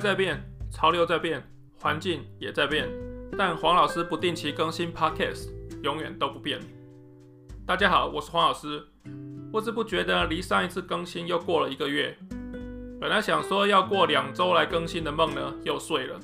[0.00, 1.46] 在变，潮流在变，
[1.78, 2.88] 环境也在变，
[3.36, 5.50] 但黄老师不定期更新 Podcast，
[5.82, 6.58] 永远都不变。
[7.66, 8.82] 大家好，我是黄老师。
[9.52, 12.16] 不知不觉的，离上一次更新又过了一个月。
[12.98, 16.18] 本来想说要过两周来更新的梦呢，又碎了。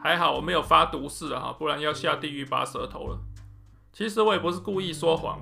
[0.00, 3.18] 还好我没有发毒誓啊，不然要下地狱拔舌头了。
[3.92, 5.40] 其实我也不是故意说谎，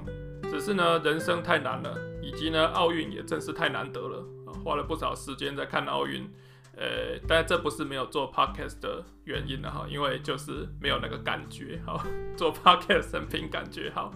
[0.50, 4.24] 只是呢，人生太难了，以及呢，奥运也真是太难得了，
[4.64, 6.26] 花了不少时间在看奥运。
[6.76, 12.04] 呃，但这不是没有做 podcast 的原因了哈，因为就是没有那个感觉哈，
[12.36, 14.10] 做 podcast 很凭感觉哈。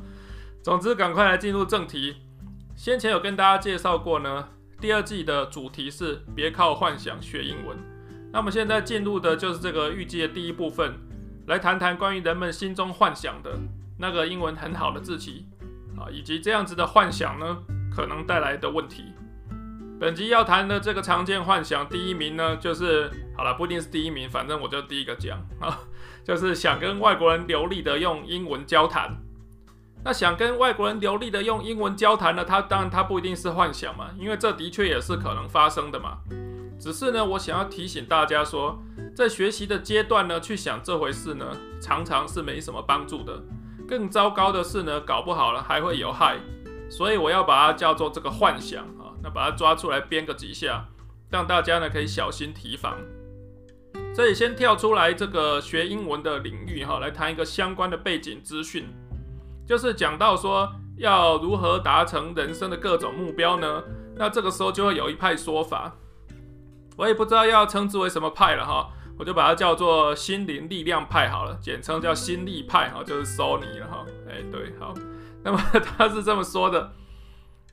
[0.63, 2.17] 总之，赶快来进入正题。
[2.77, 4.49] 先前有跟大家介绍过呢，
[4.81, 7.77] 第二季的主题是别靠幻想学英文。
[8.33, 10.95] 那么现在进入的就是这个预计的第一部分，
[11.47, 13.59] 来谈谈关于人们心中幻想的
[13.99, 15.47] 那个英文很好的字体
[15.97, 17.59] 啊，以及这样子的幻想呢，
[17.91, 19.05] 可能带来的问题。
[20.01, 25.77] 本集要谈的这个常见幻想第一名呢，就是好了，不一定是第一名，反正我就第一个讲啊，
[26.25, 29.17] 就是想跟外国人流利的用英文交谈。
[30.05, 36.19] 那想跟外国人流利的用英文交谈呢，它当然它不一定是幻想嘛，因为这的确也是可能发生的嘛。
[36.79, 38.81] 只是呢，我想要提醒大家说，
[39.17, 41.45] 在学习的阶段呢，去想这回事呢，
[41.83, 43.43] 常常是没什么帮助的。
[43.89, 46.39] 更糟糕的是呢，搞不好了还会有害。
[46.89, 48.87] 所以我要把它叫做这个幻想。
[49.23, 50.87] 那把它抓出来编个几下，
[51.31, 52.99] 让大家呢可以小心提防。
[54.15, 58.87] 这里先跳出来这个学英文的领域哈，来谈一个相关的背景资讯，
[59.67, 63.83] 就是讲到说要如何达成人生的各种目标呢？
[64.17, 65.95] 那这个时候就会有一派说法，
[66.97, 74.05] 我也不知道要称之为什么派了哈，我就把它叫做心灵力量派好了，简称叫心力派哈，就是 Sony 了哈。
[74.29, 74.93] 哎，对，好，
[75.45, 75.61] 那么
[75.97, 76.93] 他是这么说的。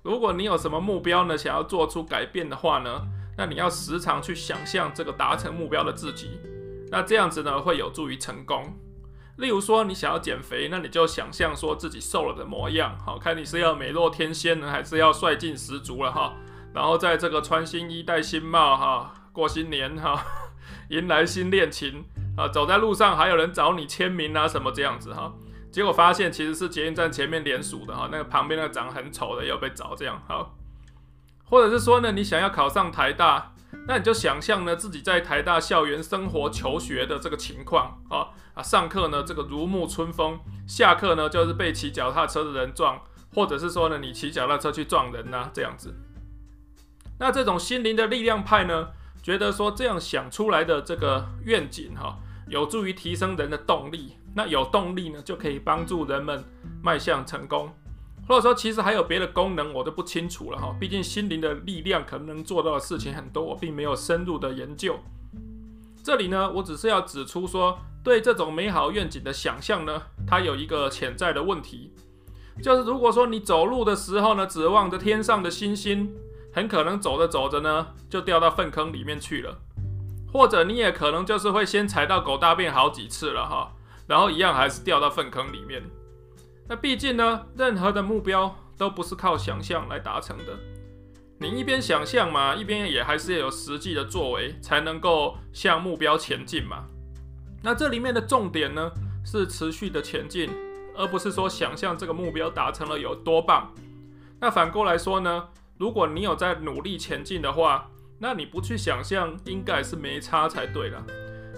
[0.06, 3.02] 如果你有什么目标呢，想要做出改变的话呢，
[3.36, 6.40] 那你要时常去想象这个达成目标的自己，
[6.92, 8.72] 那这样子呢会有助于成功。
[9.38, 16.36] 例如说你想要减肥，那你就想象说自己瘦了的模样，好，看你是要美若天仙呢，还是要帅劲十足了哈。
[16.72, 20.24] 然后在这个穿新衣戴新帽哈，过新年哈，
[20.90, 22.06] 迎来新恋情
[22.38, 25.34] 啊，走在路上还有人找你签名啊什么这样子哈。
[25.76, 30.56] 结果发现其实是捷运站前面连署的哈，那个旁边那个长得很丑的又被找这样好，
[31.44, 33.52] 或者是说呢，你想要考上台大，
[33.86, 43.02] 那你就想象呢自己在台大校园生活求学的这个情况啊啊，上课呢这个如沐春风，下课呢就是被骑脚踏车的人撞，
[43.34, 45.94] 或者是说呢你骑脚踏车去撞人呐、这样子。
[47.20, 54.16] 那这种心灵的力量派呢，觉得说这样想出来的这个愿景哈，有助于提升人的动力。
[54.36, 56.44] 那有动力呢，就可以帮助人们
[56.84, 57.72] 迈向成功，
[58.28, 60.76] 或者说其实还有别的功能，我都不清楚了哈。
[60.78, 65.00] 毕竟心灵的力量可能能做到的事情很多，我并没有深入的研究。
[66.04, 71.94] 这里呢，我只是要指出说，对这种美好愿景的想象呢，它有一个潜在的问题，
[72.62, 76.14] 就是如果说你走路的时候呢，指望着天上的星星，
[76.54, 79.58] 很可能走着走着呢，就掉到粪坑里面去了，
[80.32, 83.72] 或者你也可能就是会先踩到狗大便好几次了哈。
[84.08, 85.84] 然后一样还是掉到粪坑里面。
[86.68, 90.58] 那毕竟呢，任何的目标都不是靠想象来达成的。
[91.38, 96.86] 你一边想象嘛，一边也还是要有实际的作为，才能够向目标前进嘛。
[97.62, 98.92] 那这里面的重点呢，
[99.26, 100.50] 是持续的前进，
[100.96, 103.72] 而不是说想象这个目标达成了有多棒。
[104.40, 111.04] 那反过来说呢，如果你有在努力前进的话，那你不去想象，应该是没差才对了。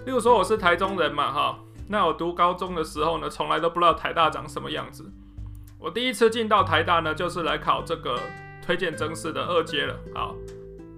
[0.06, 1.60] 例如说，我是台中人嘛，哈。
[1.90, 5.12] 那我读高中的时候呢，从来都不知道台大长什么样子。
[5.80, 8.20] 我第一次进到台大呢，就是来考这个
[8.66, 10.36] 推荐甄试的二阶了，好，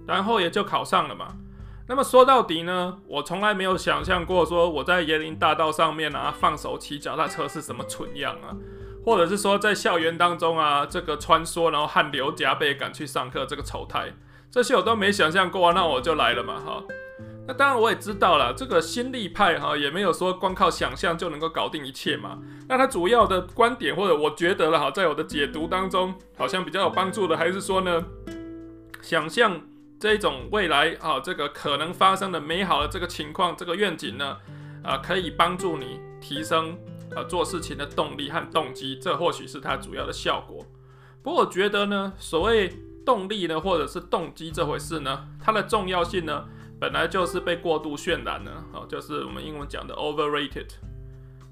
[0.06, 1.28] 然后也就考上了嘛。
[1.86, 8.56] 那么说到底呢，我从来没有想象过说我在椰林大道上面啊，放手骑脚踏车是什么蠢样啊，
[9.04, 14.12] 或者是说在校园当中啊，这个穿梭然后汗流浃背赶去上课这个丑态，
[14.50, 16.82] 这些我都没想象过啊，那我就来了嘛，哈。
[17.50, 22.38] 那当然我也知道了，这个心力派哈也没有说光靠想象就能够搞定一切嘛。
[22.68, 28.04] 那他主要的观点或者我觉得了哈，在我的解读当中，好像比较有帮助的还是说呢，
[29.02, 29.60] 想象
[29.98, 34.36] 这种未来啊，这个可能发生的美好的这个情况，这个愿景呢，
[34.84, 36.78] 啊，可以帮助你提升
[37.16, 40.64] 啊做事情的动力和动机，这或许是它主要的效果。
[41.20, 42.72] 不过我觉得呢，所谓
[43.04, 46.44] 动力呢，或者是动机这回事呢，它的重要性呢。
[46.80, 50.68] 本来就是被过度渲染了，哦，就是我们英文讲的 overrated，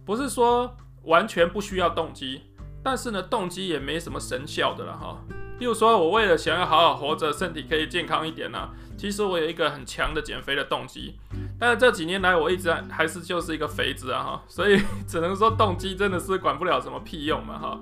[0.07, 2.41] 不是说完全不需要动机，
[2.83, 5.19] 但是呢，动机也没什么神效的了哈。
[5.59, 11.19] 例如说，我为了想要好好活着，身体可以健康一点呢，其实我有一个很强的减肥的动机，
[11.59, 17.81] 但是这几年来，我一直还是就是一个肥子啊哈，所以只能说动机真的是管不了什么屁用嘛哈。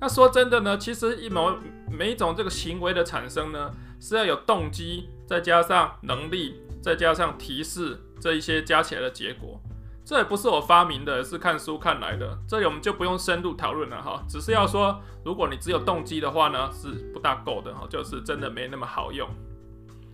[0.00, 1.56] 那说真的呢，其实一某
[1.90, 9.60] 每一种这个行为的产生呢，是要有动机，再加上能力，再加上提示这一些加起来的结果。
[10.04, 12.38] 这也不是我发明的，是看书看来的。
[12.48, 19.28] 这里我们就不用深入讨论了哈，只是要说，如果你只有动机的话呢，是不大够的哈，就是真的没那么好用。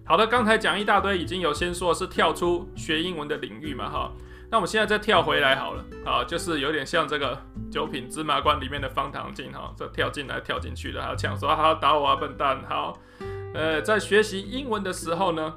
[0.04, 4.10] 好的，刚才讲一大堆，已经有先说是跳出学英文的领域嘛哈，
[4.50, 7.40] 那我们现在再跳回来好了啊，就是有点像这个
[7.70, 12.60] 九品芝麻官里面的方唐镜哈，这跳进来跳进去的，还要抢说好打我啊笨蛋。
[12.69, 12.98] 好，
[13.54, 15.54] 呃，在学习英文的时候呢，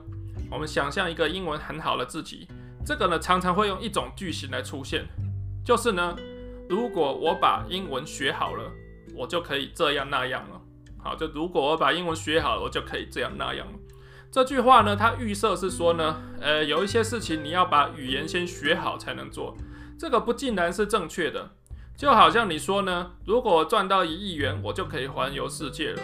[0.51, 2.47] 我们想象一个英文很好的自己。
[2.85, 5.03] 这个呢，常常会用一种句型来出现，
[5.65, 6.15] 就是呢，
[6.69, 8.71] 如果我把英文学好了，
[9.15, 10.61] 我就可以这样那样了。
[11.03, 13.73] 好，就如果我把英文学好了，我就可以这样那样了。
[14.31, 19.57] 这句话呢，它预设是说呢，呃，有一些事情你要把语言先学好才能做，
[19.97, 21.49] 这个不尽然是正确的。
[21.97, 26.01] 就好像你说呢，如果我赚到一亿元，我就可以环游世界了。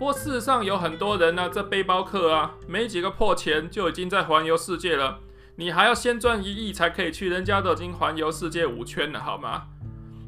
[0.00, 5.18] 不过事实上有很多人呢，这背包客啊，没几个破钱就已经在环游世界了。
[5.56, 9.64] 你还要先赚一亿才可以去，人家都已经环游世界五圈了，好吗？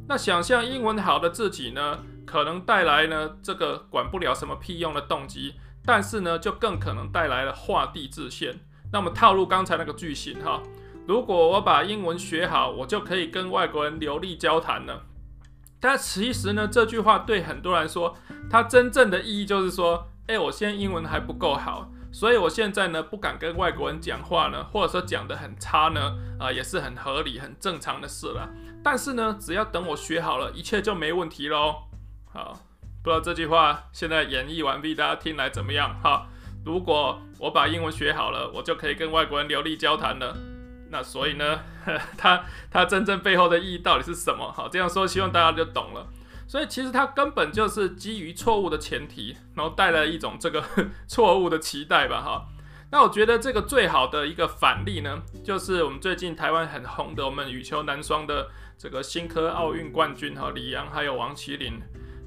[0.07, 5.55] 那想象英文好的自己呢，可能带来呢这个管不了什么屁用的动机，
[5.87, 8.61] 但是呢就更可能带来了画地自限。
[8.93, 10.61] 那么套路刚才那个句型哈，
[11.07, 15.07] 如果我把英文学好，我就可以跟外国人流利交谈了。
[15.83, 18.17] 但其实呢，这句话对很多人来说，
[18.49, 21.91] 它真正的意义就是说，哎，我现在英文还不够好。
[22.13, 28.49] 所以我现在呢不敢跟外国人讲话呢，或者说讲得很差呢，啊、也是很合理、很正常的事了。
[28.85, 31.75] 但是呢，只要等我学好了，一切就没问题喽。
[32.33, 32.61] 好，
[33.03, 35.99] 不知道这句话现在演绎完毕，大家听来怎么样？
[36.01, 36.29] 哈，
[36.65, 40.37] 如果我把英文学好了，我就可以跟外国人流利交谈了。
[40.93, 41.61] 那所以呢，
[42.19, 44.53] 它它真正背后的意义到底是什么？
[44.53, 46.07] 好，这样说希望大家就懂了。
[46.47, 50.63] 所以其实它根本就是基于错误的前提，然后带来一种这个
[51.09, 52.47] 错误的期待吧，哈。
[52.91, 61.81] 那我觉得这个最好的一个反例呢，就是我们最近台湾很红的我们羽球男双的这个新科奥运冠军哈，李阳还有王齐麟。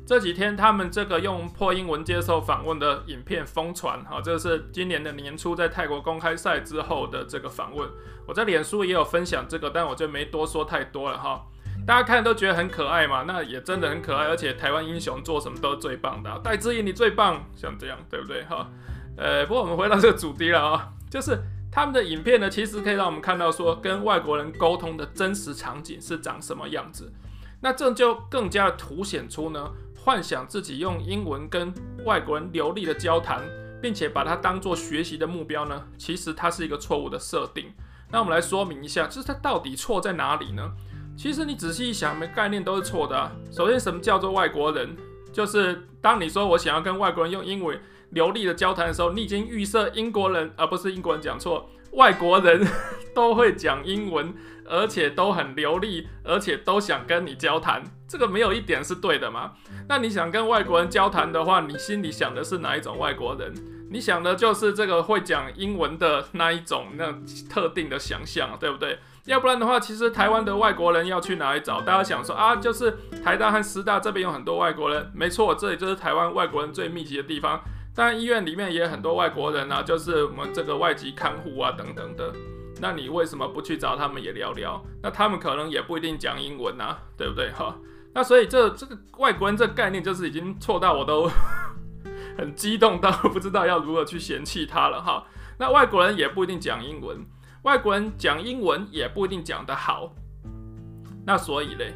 [0.06, 7.90] 这几天他们这个用破英文接受访问的影片疯传，哈，这是今年的年初在泰国公开赛之后的这个访问。
[8.28, 11.44] 我在脸书也有分享这个，但我就没多说太多了，哈。
[11.88, 18.70] 大家看都觉得很可爱嘛，那也真的很可爱，而且台湾英雄做什么都最棒的，戴资颖你最棒，像这样对不对哈？
[19.18, 21.40] 呃，不过我们回到这个主题了啊，就是
[21.72, 27.12] 他们的影片呢，其实可以让我们看到说跟外国人沟通的真实场景是长什么样子，
[27.62, 29.72] 那这就更加凸显出呢，
[30.06, 31.74] 幻想自己用英文跟
[32.06, 33.42] 外国人流利的交谈，
[33.82, 37.74] 并且把它当做学习的目标呢，其实它是一个错误的设定。
[38.12, 40.72] 那我们来说明一下，就是它到底错在哪里呢？
[41.18, 43.32] 其实你仔细一想，没概念都是错的啊。
[43.52, 44.96] 首先，什么叫做外国人？
[45.34, 47.76] 就是当你说我想要跟外国人用英文
[48.12, 52.66] 流利的交谈的时候，你已经预设英国人，而不是英国人讲错，外国人
[53.14, 54.34] 都会讲英文，
[54.66, 57.84] 而且都很流利，而且都想跟你交谈。
[58.08, 59.54] 这个没有一点是对的嘛？
[59.90, 63.54] 那你想跟外国人交谈的话，你心里想的是哪一种外国人？
[63.90, 67.14] 你想的就是这个会讲英文的那一种那
[67.50, 69.00] 特定的想象，对不对？
[69.26, 71.82] 要不然的话，其实台湾的外国人要去哪里找？
[71.82, 77.60] 大家想说啊，就是台大和师大这边有很多外国人，没错，这里就是台湾外国人最密集的地方。
[77.96, 82.34] 当然，医院里面也有很多外国人啊，就是我们这个外籍看护啊等等的。
[82.82, 84.84] 那你为什么不去找他们也聊聊？
[85.02, 87.50] 那他们可能也不一定讲英文啊，对不对？
[87.56, 87.78] 哈，
[88.14, 91.32] 那所以这这个外国人这概念就是已经错到我都
[92.38, 95.26] 很激动到不知道要如何去嫌弃他了哈。
[95.58, 97.26] 那外国人也不一定讲英文。
[97.62, 100.14] 外国人讲英文也不一定讲得好，
[101.26, 101.94] 那所以嘞，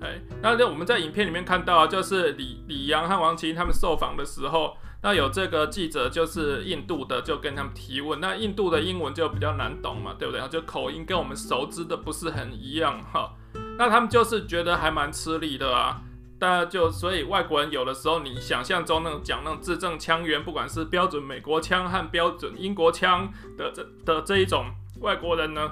[0.00, 10.48] 哎，那在我们在影片里面看到，就是李李阳和王琦他们受访的时候，那有这个记者就是印度的，就跟他们提问，那印度的英文就比较难懂嘛，对不对？
[10.48, 13.34] 就口音跟我们熟知的不是很一样哈，
[13.76, 16.00] 那他们就是觉得还蛮吃力的啊，
[16.38, 23.28] 大家就所以外国人有的时候你想象中那种讲那种字正腔圆，不管是标准美国腔和标准英国腔
[23.58, 24.66] 的这的这一种。
[25.00, 25.68] 外国人呢，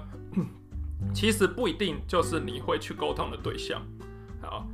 [1.14, 3.80] 其实不一定就是你会去沟通的对象。
[4.42, 4.66] 好，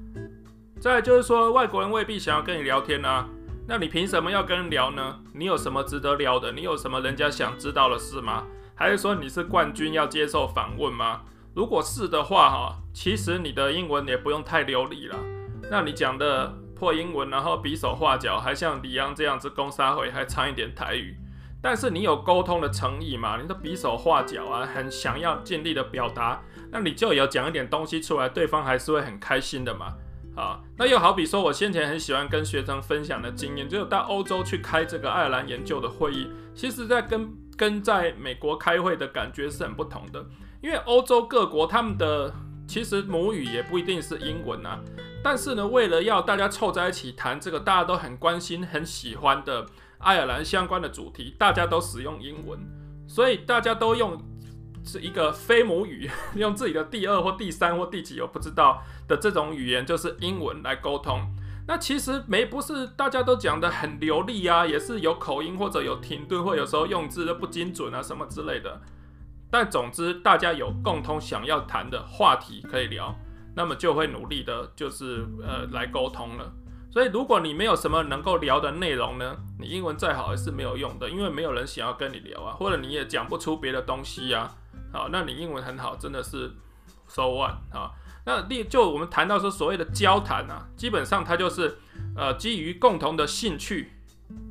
[0.81, 3.29] 再就是说，外国人未必想要跟你聊天啊，
[3.69, 5.19] 那你凭什么要跟人聊呢？
[5.35, 6.53] 你有什么值得聊的？
[6.53, 8.45] 你有什么人家想知道的事吗？
[8.77, 11.23] 还是说你是冠军要接受访问吗？
[11.53, 15.17] 如果是的话，哈，其实你的英文也不用太流利了。
[15.69, 21.17] 那你讲的破英文，然后比手画脚，还像李洋这样子攻杀回，还掺一点台语。
[21.61, 23.37] 但是你有沟通的诚意嘛？
[23.41, 29.95] 你的比手画脚啊，很想要尽力的表达，那你就有讲一点东西出来，对方还是会很开心的嘛。
[30.37, 40.23] 啊，那又好比说，我先前很喜欢跟学生分享的经验，就是到欧洲去开这个爱尔兰研究的会议，其实在跟跟在美国开会的感觉是很不同的，
[40.63, 42.35] 因为欧洲各国他们的
[42.69, 44.79] 其实母语也不一定是英文啊，
[45.25, 49.67] 但是呢，为了要大家凑在一起谈这个大家都很关心、很喜欢的
[49.99, 52.61] 爱尔兰相关的主题，大家都使用英文，
[53.09, 54.21] 所以大家都用。
[54.87, 61.21] 是一个非母语， 用自己的第二或第三或第几我不知道的这种语言，就是英文来沟通。
[61.69, 68.81] 那其实没不是大家都讲得很流利啊，也是有口音或者有停顿，或有时候用字都不精准啊什么之类的。
[69.51, 73.13] 但总之，大家有共同想要谈的话题可以聊，
[73.57, 76.53] 那么就会努力的，就是呃来沟通了。
[76.89, 84.55] 所以，如果你没有什么能够聊的内容呢，你英文再好也是没有用的，因为没有人想要跟你聊啊，或者你也讲不出别的东西啊。
[84.97, 86.51] 好，那你英文很好，真的是
[87.07, 87.93] so what 啊？
[88.25, 91.77] 那例就我们谈到说所谓的交谈啊，基本上它就是
[92.17, 93.93] 呃基于共同的兴趣，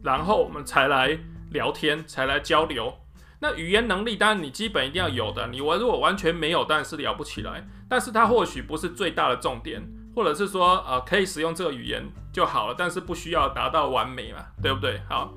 [0.04, 1.18] 然后我们才来
[1.50, 2.94] 聊天，才来交流。
[3.40, 7.68] 那语言能力当然你基本一定要有的，你我如果完全没有，当然是聊不起来。
[7.90, 9.82] 但是它或许不是最大的重点，
[10.16, 15.02] 或者是说呃可以使用这个语言就好了，但是不需要达到完美嘛，对不对？
[15.10, 15.34] 好。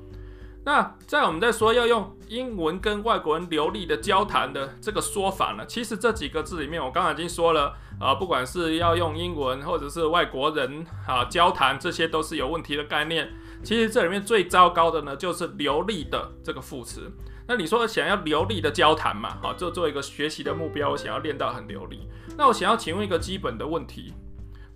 [0.69, 13.27] 那在我们在说要用英文跟外国人流利的交谈的这个说法呢，其实这几个字里面，我刚才已经说了啊，不管是要用英文或者是外国人啊交谈，这些都是有问题的概念。
[13.63, 17.11] 其实这里面最糟糕的呢，就是流利的这个副词。
[17.47, 22.07] 那你说想要流利的交谈嘛，好，就做一个学习的目标，我想要练到很流利。
[22.37, 24.13] 那我想要请问一个基本的问题：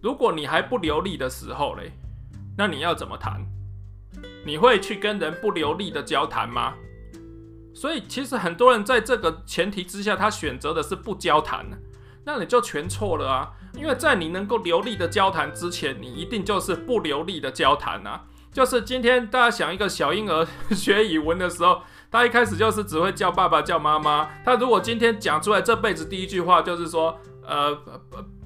[0.01, 1.91] 如果你还不流利的时候嘞，
[2.57, 3.45] 那你要怎么谈？
[4.45, 6.73] 你会去跟人不流利的交谈吗？
[7.73, 11.65] 所以其实很多人在这个前提之下，他选择的是不交谈，
[12.25, 13.51] 那你就全错了啊！
[13.73, 18.25] 因为在你能够流利的交谈之前，你一定就是不流利的交谈啊！
[18.51, 21.81] 就是今天大家想一个小婴儿学语文的时候，
[22.11, 27.77] 他一开始就是只会叫爸爸叫妈妈，他如果今天讲出来这辈子第一句话就是说，呃。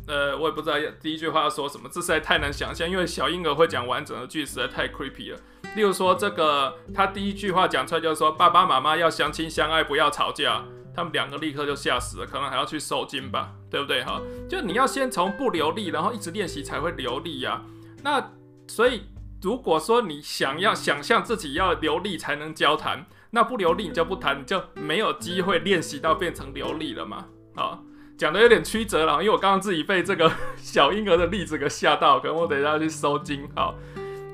[0.08, 5.40] 呃，我也不知道第一句话要说什么，这实在太难想象，因为小婴儿会讲完整的句，实在太 creepy 了。
[5.76, 10.64] 例如说，这个他第一句话讲出来就是说，爸爸妈妈要相亲相爱，不要吵架。
[10.96, 14.04] 他们两个立刻就吓死了，可能还要去受惊吧，对不对？
[14.04, 14.20] 哈，
[14.50, 17.62] 就你要先从不流利，然后一直练习才会流利呀。
[18.04, 18.32] 那
[18.68, 19.04] 所以，
[19.42, 27.26] 如果说你想要想象自己要流利才能交谈，那不流利你就不谈，你就没有机会练习到变成流利了嘛。
[27.56, 27.84] 好。
[28.18, 33.48] 讲的有点曲折了，因为我刚刚自己被这个小婴儿的例子给吓到，可能我等一下要去收惊。
[33.56, 33.76] 好，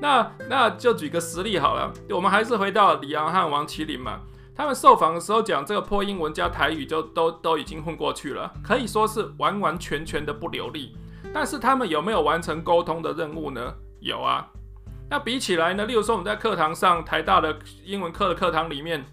[0.00, 4.20] 那那就举个实例好了，我们还是回到李昂和王麒麟嘛，
[4.54, 10.96] 他们受访的时候讲这个破英文加台语就都都已经混过去了，可以说是完完全全的不流利。
[11.32, 13.74] 但是他们有没有完成沟通的任务呢？
[14.00, 14.46] 有啊。
[15.10, 19.04] 那比起来呢，例如说我们在课堂上，台大的英文课的课堂里面。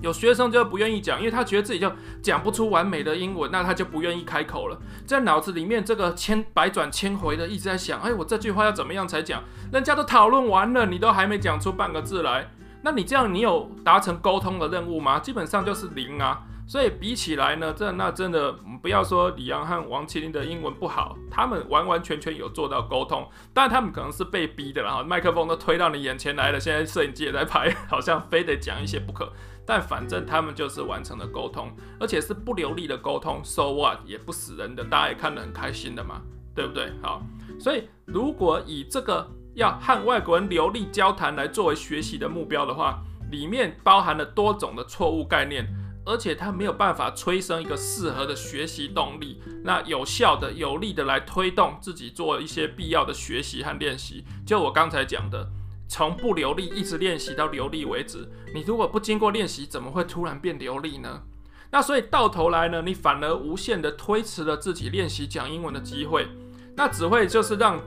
[0.00, 1.90] 有学生就不愿意讲，因为他觉得自己就
[2.22, 4.78] 讲不出完美的英文，那他就不愿意开口了。
[5.06, 9.42] 在脑子里面这个千百转千回的一直在想，哎，我这句话要怎么样才讲？
[9.72, 12.50] 人家都讨论完了，你都还没讲出半个字来，
[12.82, 15.18] 那你这样你有达成沟通的任务吗？
[15.18, 16.44] 基本上就是零啊。
[16.68, 18.52] 所以比起来呢，这那真的
[18.82, 29.32] 不要说李阳和王麒麟的英文不好，他们完完全全有做到沟通，但他们可能是被逼的，然后麦克风都推到你眼前来了，现在摄影机也在拍，好像非得讲一些不可。
[29.68, 31.70] 但反正他们就是完成了沟通，
[32.00, 36.22] 而且是不流利的沟通，so what 也不死人的，大家也看得很开心的嘛，
[36.54, 36.90] 对不对？
[37.02, 37.22] 好，
[37.60, 45.68] 所以如果以这个要和外国人流利交谈来作为学习的目标的话，里面包含了多种的错误概念。
[46.06, 54.24] 而且它没有办法催生一个适合的学习动力，那有效的、有力的来推动自己做一些必要的学习和练习。
[54.46, 55.46] 就我刚才讲的，
[55.88, 58.28] 从不流利一直练习到流利为止。
[58.54, 61.22] 你如果不经过练习，怎么会突然变流利呢？
[61.70, 66.28] 那所以到头来呢，你反而无限的推迟了自己练习讲英文的机会。
[66.76, 67.82] 那只会就是让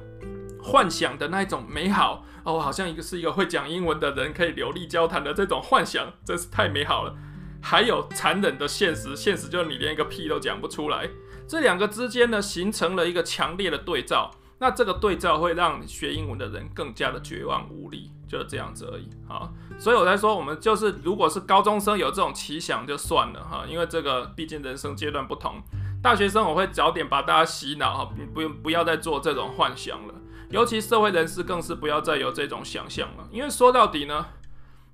[0.62, 7.15] 幻想的那一种美好哦，好像一个是一个会讲英文的人可以流利交谈的这种幻想，真是太美好了。
[7.62, 11.10] 还有残忍的现实，现实就是你连一个屁都讲不出来。
[11.48, 14.31] 这两个之间呢，形成了一个强烈的对照。
[14.62, 19.10] 那这个对照会让学英文的人更加的绝望无力，就是这样子而已。
[19.27, 25.56] 好，所以我才说，我们就是如果是高中生有这种奇想就算了哈，因为这个毕竟人生阶段不同。
[26.00, 30.13] 大学生我会早点把大家洗脑哈，不用不要再做这种幻想了。
[30.51, 34.27] 尤其社会人士更是不要再有这种想象了，因为说到底呢。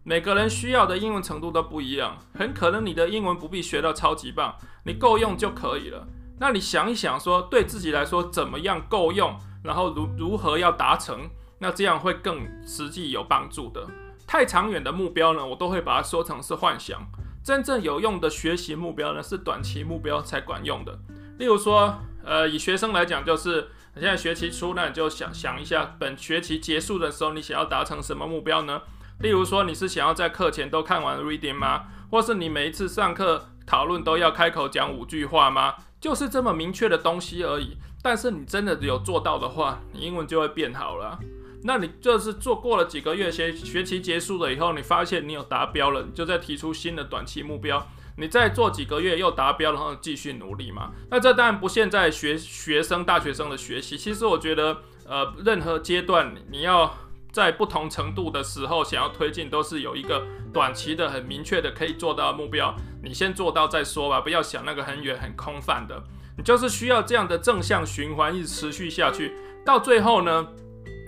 [0.03, 4.55] 每个人需要的英文程度都不一样，很可能你的英文不必学到超级棒，
[4.85, 6.07] 你够用就可以了。
[6.39, 13.87] 那你想一想说，对自己来说怎么样够用，然后如如何要达成，那这样会更实际有帮助的。
[14.25, 17.01] 太长远的目标呢，我都会把它说成是幻想。
[17.43, 20.99] 真正有用的学习目标呢，是短期目标才管用的。
[21.37, 28.81] 例如说，呃，以学生来讲，就是你现在学期初，那你就想想一下，本学期结束的时候，你想要达成什么目标呢？
[29.19, 31.85] 例如说，你是想要在课前都看完 reading 吗？
[32.11, 35.75] 或是你每一次上课讨论都要开口讲五句话吗？
[36.01, 37.77] 就是这么明确的东西而已。
[38.07, 41.19] 但是你真的有做到的话，你英文就会变好了。
[41.63, 47.85] 那你就是做过了几个月，学学期结束了以后，你发现你有达标了，你就再提出新的短期目标。
[48.15, 50.93] 你再做几个月又达标，然后继续努力嘛。
[51.09, 53.97] 那这当然不限在学学生、大学生的学习。
[53.97, 56.95] 其实我觉得，呃，任何阶段你要。
[57.29, 62.73] 在不同程度的时候，想要推进都是有一个短期的、很明确的可以做到目标。
[63.03, 66.01] 你先做到再说吧，不要想那个很远、很空泛的。
[66.37, 69.33] 你就是需要这样的正向循环一直持续下去，
[69.65, 70.47] 到最后呢，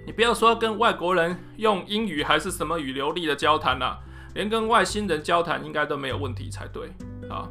[0.05, 3.99] 你不要说跟外国人用英语还是什么语流利的交谈啦，
[4.33, 6.89] 连跟外星人交谈应该都没有问题才对
[7.29, 7.47] 啊。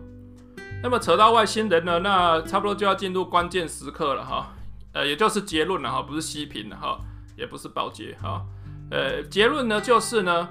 [0.83, 4.53] 那么扯到外星人呢，那差不多就要进入关键时刻了哈，
[4.93, 6.99] 呃，也就是结论了哈，不是析评了哈，
[7.37, 8.45] 也不是保洁哈。
[8.91, 10.49] 呃，结论呢就是呢，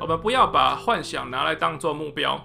[0.00, 2.44] 我们不要把幻想拿来当做目标，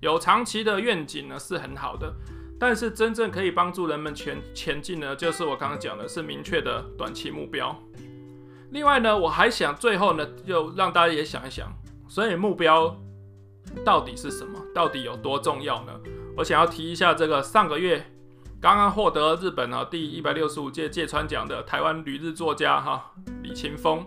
[0.00, 2.14] 有长期的愿景呢是很好的，
[2.58, 7.76] 但是真正可以帮助人们前前进呢，就是我刚刚讲的是明确的短期目标。
[8.70, 11.72] 另外呢，我还想最后呢，就让大家也想一想，
[12.08, 12.96] 所以目标
[13.84, 14.58] 到底是什么？
[14.74, 15.92] 到底有多重要呢？
[16.36, 18.04] 我想要提一下这个上个月
[18.60, 23.12] 刚刚获得日本啊第一百六十五届芥川奖的台湾旅日作家哈。
[23.42, 24.04] 李秦峰，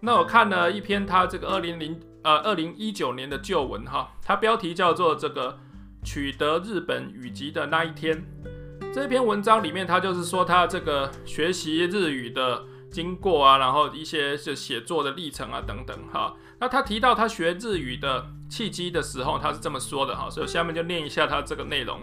[0.00, 5.58] 那我看了一篇他这个二零零呃二零一九年的旧文哈，他标题叫做这个
[6.04, 8.22] 取得日本语籍的那一天。
[8.92, 16.34] 这篇文章里面，他就是说他这个学习日语的经过啊，然后一些就写作的历程啊等等哈。
[16.60, 22.00] 那他提到他学日语的契机的时候，他是这么说的哈，所以下面就念一下他这个内容。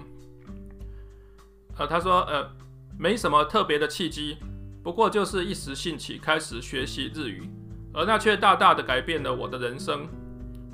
[1.78, 2.50] 呃，他说呃
[2.98, 4.38] 没什么特别的契机。
[4.82, 7.48] 不过就是一时兴起开始学习日语，
[7.94, 10.08] 而那却大大的改变了我的人生。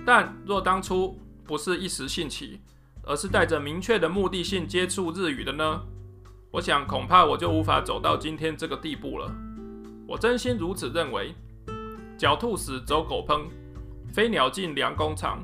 [0.05, 2.61] 但若当初不是一时兴起，
[3.05, 5.81] 而是带着明确的目的性接触日语的呢？
[6.51, 9.31] 我想恐怕我就无法走到今天这个地步了。
[10.07, 11.33] 我真心如此认为。
[12.17, 13.41] 狡兔死，走狗烹；
[14.13, 15.43] 飞鸟尽，良弓藏。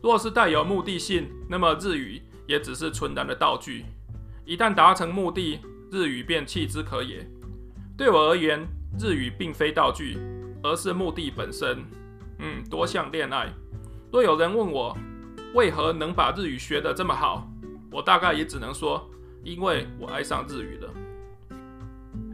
[0.00, 3.84] 若是带有目的性，那么日语也只是纯然的道具。
[4.44, 5.58] 一旦达成目的，
[5.90, 7.28] 日语便弃之可也。
[7.96, 8.64] 对我而言，
[9.00, 10.16] 日语并非道具，
[10.62, 11.84] 而是目的本身。
[12.38, 13.52] 嗯，多像恋爱。
[14.12, 14.96] 若有人问我
[15.54, 17.48] 为何能把日语学得这么好，
[17.90, 19.10] 我大概也只能说，
[19.42, 20.90] 因为我爱上日语了。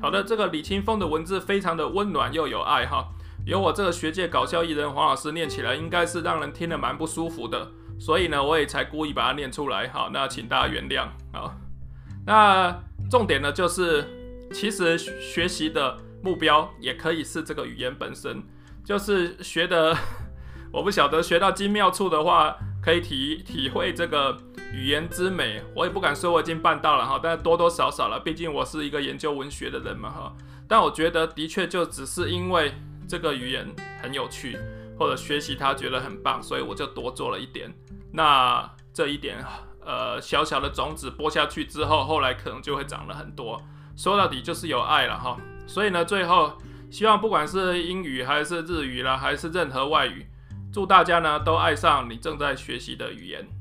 [0.00, 3.08] 好的，这个李清峰的文字非常的温暖又有爱哈。
[3.46, 9.88] 有我这个学界搞笑艺人黄老师念起来，应该是让人听得蛮不舒服的，所以呢，我也才故意把它念出来。
[9.88, 11.08] 好，那请大家原谅。
[11.32, 11.54] 好，
[12.26, 12.78] 那
[13.10, 14.04] 重点呢就是。
[14.50, 18.42] 其实学习的目标也可以是这个语言本身，
[18.82, 19.94] 就是学的，
[20.72, 24.36] 我不晓得学到精妙处的话，可以体体会这个
[24.72, 25.62] 语言之美。
[25.74, 30.36] 我也不敢说我已经办到了哈，但是多多少少了，毕竟我是一个研究文学的人嘛哈。
[30.66, 32.74] 但我觉得的确就只是因为
[33.08, 33.66] 这个语言
[34.02, 34.58] 很有趣，
[34.98, 37.72] 或者学习它觉得很棒，所以我就多做了一点。
[38.12, 39.42] 那这一点
[39.84, 43.60] 呃小小的种子播下去之后，后来可能就会长了很多。
[43.96, 45.36] 说到底就是有爱了哈，
[45.66, 46.52] 所以呢，最后
[46.90, 50.26] 希望不管是英语还是日语啦，还是任何外语，
[50.72, 53.57] 祝大家呢都爱上你正在学习的语言。